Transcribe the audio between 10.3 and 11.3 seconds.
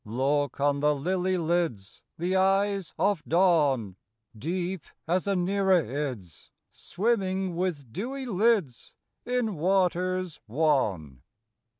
wan.